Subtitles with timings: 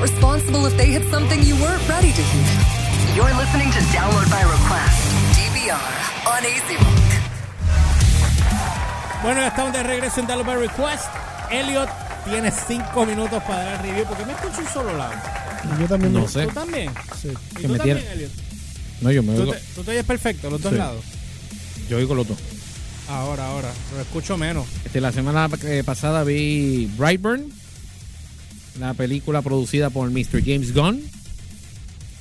[0.00, 2.46] not responsible if they hit something you weren't ready to hear.
[3.16, 4.96] You're listening to Download by Request,
[5.36, 5.90] DVR,
[6.26, 7.00] on AC Rock.
[9.22, 11.04] Bueno, ya estamos de regreso en Download by Request.
[11.50, 11.88] Elliot
[12.24, 15.14] tiene cinco minutos para dar el review porque me escucho un solo lado.
[15.78, 16.46] Yo también No me- sé.
[16.46, 16.90] ¿Tú también?
[17.20, 17.28] Sí.
[17.28, 18.30] ¿Y Que tú me también, tiene- Elliot?
[19.02, 20.78] No, yo me ¿Tú oigo, te, tú te oyes perfecto, los dos Sí.
[20.78, 21.04] lados?
[21.88, 22.38] yo oigo los dos.
[23.08, 23.72] Ahora, ahora.
[23.96, 24.66] Lo escucho menos.
[24.84, 27.52] Este, la semana eh, pasada vi Brightburn,
[28.78, 30.42] la película producida por Mr.
[30.44, 31.00] James Gunn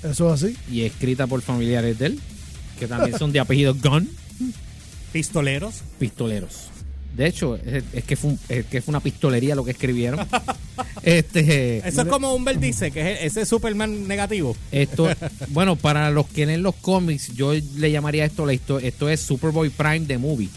[0.03, 0.55] Eso es así.
[0.71, 2.19] y escrita por familiares de él,
[2.79, 4.09] que también son de apellido Gunn,
[5.11, 5.81] Pistoleros.
[5.99, 6.67] pistoleros.
[7.15, 10.19] De hecho, es, es que fue un- es que fue una pistolería lo que escribieron.
[11.03, 14.55] este, Eso es como un dice, que es ese Superman negativo.
[14.71, 15.09] esto,
[15.49, 19.19] bueno, para los que leen los cómics, yo le llamaría esto la histo- esto es
[19.21, 20.49] Superboy Prime de movie.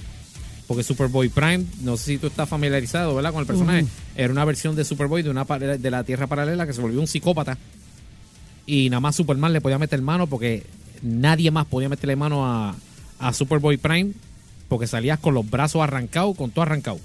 [0.73, 3.31] Porque Superboy Prime, no sé si tú estás familiarizado, ¿verdad?
[3.31, 3.85] Con el personaje.
[4.17, 7.07] Era una versión de Superboy de una de la Tierra paralela que se volvió un
[7.07, 7.59] psicópata.
[8.65, 10.63] Y nada más Superman le podía meter mano porque
[11.03, 12.75] nadie más podía meterle mano a,
[13.19, 14.13] a Superboy Prime
[14.67, 16.99] porque salías con los brazos arrancados, con todo arrancado.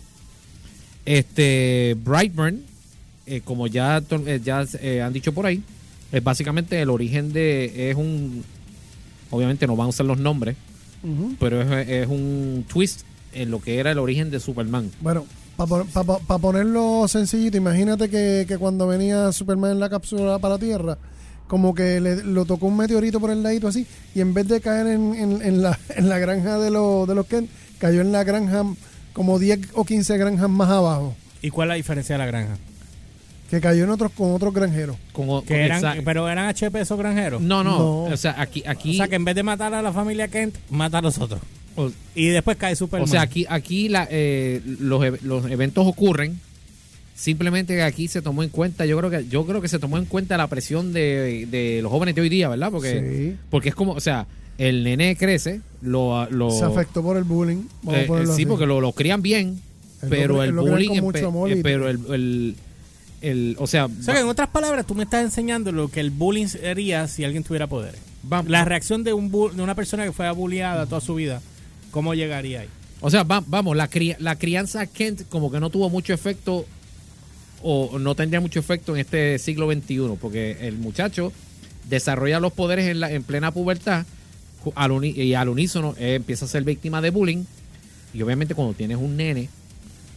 [1.04, 2.64] Este Brightburn,
[3.26, 5.62] eh, como ya, eh, ya eh, han dicho por ahí,
[6.14, 7.92] es básicamente el origen de.
[7.92, 8.46] Es un.
[9.30, 10.56] Obviamente no van a usar los nombres,
[11.38, 13.02] pero es, es un twist
[13.34, 14.92] en lo que era el origen de Superman.
[15.02, 15.26] Bueno,
[15.58, 20.98] para ponerlo sencillito, imagínate que, que cuando venía Superman en la cápsula para la Tierra,
[21.48, 24.62] como que le, lo tocó un meteorito por el ladito así, y en vez de
[24.62, 28.12] caer en, en- en la, en la granja de, los de los Kent, cayó en
[28.12, 28.64] la granja
[29.14, 32.58] como 10 o 15 granjas más abajo, ¿Y cuál es la diferencia de la granja?
[33.50, 34.98] que cayó en otros con otros granjeros.
[35.14, 37.42] Con, con Que eran, pero eran HP esos granjeros.
[37.42, 38.04] no, no, No.
[38.14, 38.62] O sea, aquí.
[38.68, 41.18] aquí O sea, que en vez de matar a la familia Kent, mata a los
[41.18, 41.40] otros.
[41.78, 43.08] O- Y después cae Superman.
[43.08, 46.40] O sea, aquí, aquí la, eh, los, e- los eventos ocurren.
[47.16, 50.06] Simplemente aquí se tomó en cuenta, yo creo que yo creo que se tomó en
[50.06, 52.70] cuenta la presión de, de los jóvenes de hoy día, ¿verdad?
[52.72, 53.38] Porque, Sí.
[53.50, 54.28] porque es como, o sea,
[54.60, 57.64] el nene crece, lo, lo Se afectó por el bullying.
[57.82, 58.46] Vamos eh, a ponerlo sí, así.
[58.46, 59.60] porque lo, lo crían bien,
[60.10, 62.56] pero el bullying, amor eh, y- pero el, el,
[63.22, 66.02] el- o sea, O sea, que en otras palabras, tú me estás enseñando lo que
[66.02, 68.00] el bullying sería si alguien tuviera poderes.
[68.32, 71.42] va- La reacción de, un bu- de una persona que fue bulliada toda su vida,
[71.92, 72.68] ¿cómo llegaría ahí?
[73.02, 76.66] O sea, va- vamos, la, cri- la crianza Kent como que no tuvo mucho efecto
[77.64, 81.32] o no tendría mucho efecto en este siglo XXI, porque el muchacho
[81.90, 84.06] desarrolla los poderes en, la, en plena pubertad
[84.64, 87.44] ju- al uni- y al unísono eh, empieza a ser víctima de bullying
[88.14, 89.50] y obviamente cuando tienes un nene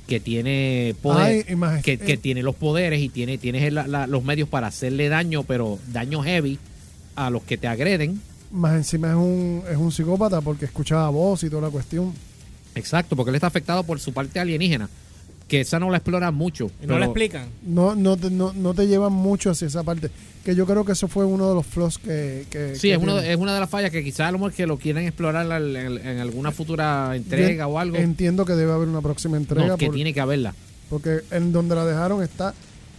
[0.07, 2.17] que tiene poder, Ay, que, que eh.
[2.17, 6.23] tiene los poderes y tiene tienes el- la- los medios para hacerle daño, pero daño
[6.23, 6.59] heavy
[7.17, 8.21] a los que te agreden.
[8.51, 12.13] Más encima es un, es un psicópata porque escuchaba voz y toda la cuestión.
[12.75, 14.89] Exacto, porque él está afectado por su parte alienígena,
[15.49, 16.71] que esa no la explora mucho.
[16.83, 17.47] Y no le pero- explican.
[17.65, 20.11] No, no, te, no, no te llevan mucho hacia esa parte.
[20.45, 22.47] Que yo creo que eso fue uno de los flaws que.
[22.51, 24.53] que Sí, que es, uno, es una de las fallas que quizás a lo mejor
[24.53, 27.97] que lo quieren explorar en, en alguna futura entrega Yo o algo.
[27.97, 29.67] Entiendo que debe haber una próxima entrega.
[29.67, 30.55] No, que por- tiene que haberla.
[30.89, 32.55] Porque en donde la dejaron está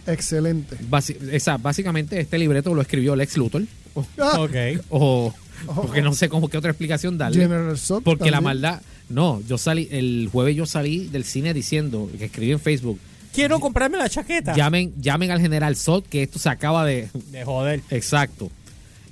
[0.06, 0.76] excelente.
[0.88, 3.62] Basi- esa- básicamente este libreto lo escribió Lex Luthor.
[3.94, 4.54] O, Ah, Ok.
[4.90, 5.34] o- Oh,
[5.74, 7.42] porque no sé cómo qué otra explicación darle.
[7.42, 8.82] General Zod Porque la maldad.
[9.08, 12.98] No, yo salí, el jueves yo salí del cine diciendo, que escribí en Facebook,
[13.32, 14.54] Quiero comprarme la chaqueta.
[14.54, 17.08] llamen, llamen al general Sot, que esto se acaba de.
[17.30, 17.80] De joder.
[17.90, 18.50] Exacto.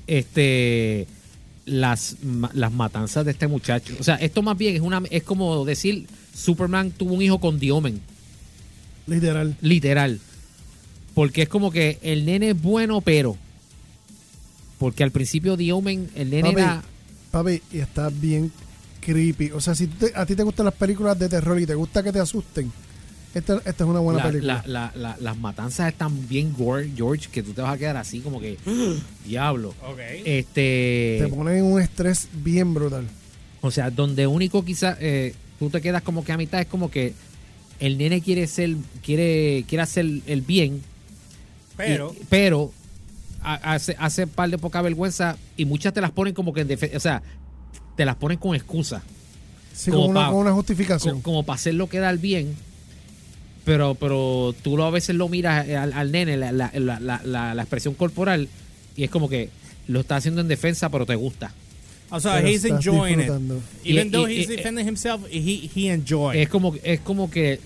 [0.06, 1.06] Este.
[1.66, 2.16] Las,
[2.53, 3.94] las matanzas de este muchacho.
[4.00, 7.59] O sea, esto más bien es una es como decir Superman tuvo un hijo con
[7.60, 8.00] Diomen.
[9.06, 9.56] Literal.
[9.60, 10.21] Literal.
[11.15, 13.37] Porque es como que el nene es bueno, pero.
[14.81, 16.83] Porque al principio Diomen, el nene Papi, era.
[17.31, 18.51] papi, y está bien
[19.01, 19.53] creepy.
[19.53, 22.03] O sea, si te- a ti te gustan las películas de terror y te gusta
[22.03, 22.73] que te asusten,
[23.35, 24.63] esta, esta es una buena la- película.
[24.67, 27.97] la- la- la- las matanzas están bien gore, George, que tú te vas a quedar
[27.97, 28.57] así como que.
[29.25, 29.69] Diablo.
[29.87, 30.01] Ok.
[30.25, 31.19] Este.
[31.23, 33.07] te ponen en un estrés bien brutal.
[33.61, 34.99] O sea, donde único quizás
[35.59, 37.13] tú te quedas como que a mitad es como que
[37.81, 38.75] el nene quiere ser,
[39.05, 40.81] quiere, quiere hacer el bien,
[41.77, 42.72] Pero, y- pero
[43.42, 46.95] hace, hace par de poca vergüenza y muchas te las ponen como que en defe-
[46.97, 47.22] o sea,
[47.97, 49.03] te las ponen con excusa,
[49.72, 51.22] Sí, Como con una, pa- con una co- justificación.
[51.22, 52.54] como, para hacer lo que da el bien.
[53.65, 57.21] Pero, pero tú lo, a veces lo miras al, al nene, la, la, la, la-
[57.25, 58.48] la- la expresión corporal,
[58.97, 59.48] y es como que
[59.87, 61.53] lo está haciendo en defensa, pero te gusta.
[62.10, 63.31] o sea, he's enjoying it.
[63.84, 66.39] Even Y- though y- he's y- defending himself, he, he enjoy.
[66.39, 67.60] Es como, es como que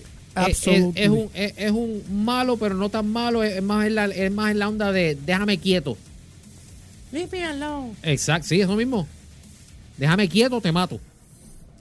[0.47, 3.43] es, es, un, es, es un malo, pero no tan malo.
[3.43, 5.97] Es más en la, es más en la onda de déjame quieto.
[7.11, 7.93] Leave me alone.
[8.03, 9.07] Exacto, sí, eso mismo.
[9.97, 10.99] Déjame quieto, te mato.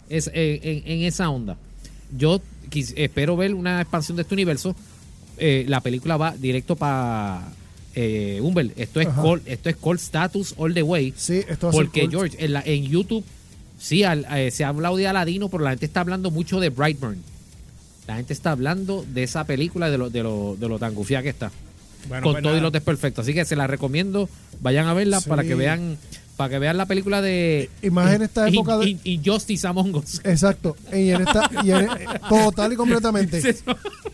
[0.08, 1.56] Es eh, en, en esa onda.
[2.16, 2.40] Yo
[2.70, 4.76] quis- espero ver una expansión de este universo.
[5.38, 7.42] Eh, la película va directo para
[7.96, 9.20] eh, Humber, esto es Ajá.
[9.22, 11.12] call, esto es call status all the way.
[11.16, 12.06] Sí, esto Porque.
[12.08, 13.24] George, en, la- en YouTube
[13.80, 16.68] sí al- eh, se ha hablado de Aladino, pero la gente está hablando mucho de
[16.68, 17.20] Brightburn.
[18.06, 21.22] La gente está hablando de esa película, de lo, de lo, de lo tan gufiada
[21.22, 21.50] que está.
[22.08, 23.24] Bueno, con pues todo y los desperfectos.
[23.24, 24.28] Así que se la recomiendo,
[24.60, 25.28] vayan a verla Sí.
[25.30, 25.96] para que vean,
[26.36, 29.66] para que vean la película de Y más en esta In- época de- In- Injustice
[29.66, 30.20] Among Us.
[30.22, 30.76] Exacto.
[30.92, 31.88] Y en esta, y en-
[32.28, 33.40] total y completamente.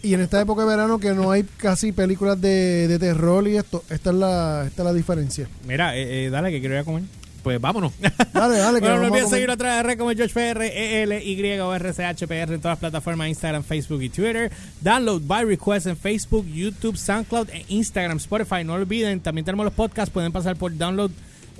[0.02, 3.58] Y en esta época de verano que no hay casi películas de, de terror y
[3.58, 5.46] esto, esta es la, esta es la diferencia.
[5.68, 7.02] Mira, eh, eh, dale que quiero ir a comer.
[7.42, 7.92] Pues vámonos.
[8.32, 11.22] Dale, dale, que Bueno, no vamos a olvides seguir otra vez como George PR, EL,
[11.22, 14.50] Y o RCHPR en todas las plataformas Instagram, Facebook y Twitter.
[14.80, 18.64] Download by request en Facebook, YouTube, SoundCloud e Instagram, Spotify.
[18.64, 20.12] No olviden, también tenemos los podcasts.
[20.12, 21.10] Pueden pasar por download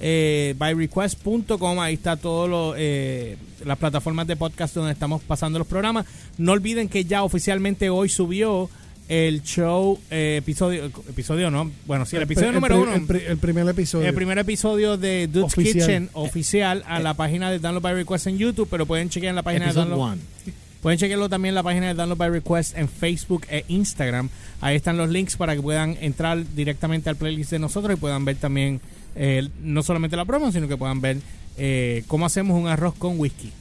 [0.01, 1.81] eh, byrequest.com.
[1.81, 6.07] Ahí está todo eh, las plataformas de podcast donde estamos pasando los programas.
[6.39, 8.71] No olviden que ya oficialmente hoy subió
[9.11, 13.23] el show eh, episodio episodio no bueno sí el episodio El número uno El, pri-
[13.27, 14.07] el primer episodio.
[14.09, 15.75] el primer episodio de Dude's Oficial.
[15.75, 19.37] Kitchen oficial a la página de Download by Request en YouTube, pero pueden chequear en
[19.37, 19.99] la página de Download.
[20.13, 20.21] one.
[20.81, 24.31] Pueden chequearlo también en la página de Download by Request en Facebook e Instagram.
[24.63, 28.25] Ahí están los links para que puedan entrar directamente al playlist de nosotros y puedan
[28.25, 28.81] ver también
[29.15, 31.19] eh, no solamente la promo, sino que puedan ver
[31.59, 33.53] eh, cómo hacemos un arroz con whisky.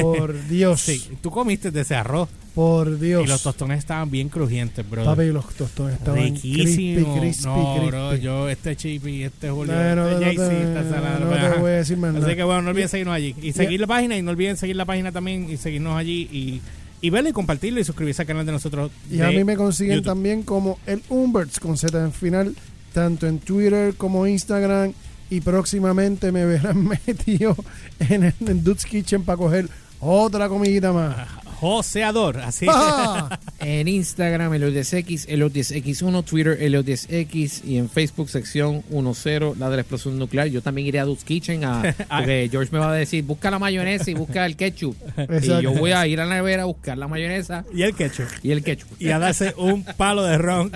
[0.00, 0.80] Por Dios.
[0.80, 3.22] Sí, tú comiste de ese arroz Por Dios.
[3.22, 5.04] y los tostones estaban bien crujientes, bro.
[5.04, 6.62] Papi, los tostones estaban Riquísimo.
[6.62, 7.86] crispy, crispy, no, crispy.
[7.88, 10.50] bro, yo este Chippy, este Julio, No, no, este no
[10.80, 13.36] está salado, no te voy a decir más Así que bueno, no olviden seguirnos allí.
[13.42, 16.62] Y seguir la página y no olviden seguir la página también y seguirnos allí y,
[17.02, 18.90] y verlo y compartirlo y suscribirse al canal de nosotros.
[19.10, 20.06] Y de a mí me consiguen YouTube.
[20.06, 22.56] también como el Umberts con Z en final,
[22.94, 24.94] tanto en Twitter como Instagram.
[25.28, 27.54] Y próximamente me verán metido
[27.98, 29.68] en el en Dude's Kitchen para coger
[30.00, 31.16] otra comidita más.
[31.60, 32.66] Joseador, así.
[32.68, 33.38] ¡Ah!
[33.60, 40.18] En Instagram, Eliodes10X, Eliodes10X1, Twitter, Eliodes10X y en Facebook, sección 10, la de la explosión
[40.18, 40.48] nuclear.
[40.48, 43.58] Yo también iré a Dude's Kitchen a, porque George me va a decir, busca la
[43.58, 44.96] mayonesa y busca el ketchup.
[45.42, 48.28] Y yo voy a ir a la nevera a buscar la mayonesa y el ketchup.
[48.42, 48.88] y el ketchup.
[49.00, 50.70] y a darse un palo de ron.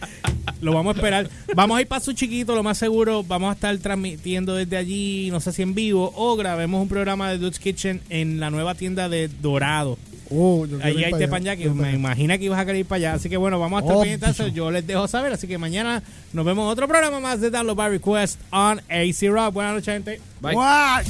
[0.60, 1.30] lo vamos a esperar.
[1.54, 3.22] Vamos a ir para su chiquito, lo más seguro.
[3.22, 7.30] Vamos a estar transmitiendo desde allí, no sé si en vivo, o grabemos un programa
[7.30, 9.98] de Dude's Kitchen en la nueva tienda de Dorado.
[10.30, 13.12] Oh, yo Allí ir hay Quiero me imagina que ibas a querer ir para allá.
[13.14, 14.54] Así que bueno, vamos a estar Oh, pendientes.
[14.54, 15.32] Yo les dejo saber.
[15.32, 19.28] Así que mañana nos vemos en otro programa más de Download by Request on AC
[19.30, 19.52] Rock.
[19.54, 20.20] Buenas noches, gente.
[20.40, 20.54] Bye.
[20.54, 21.04] What?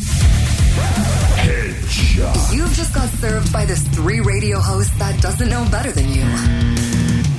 [2.52, 6.24] You've just got served by this three radio host that doesn't know better than you.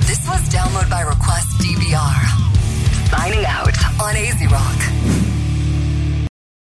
[0.06, 2.50] This was Download by Request DVR.
[3.10, 5.31] Signing out on AZ Rock.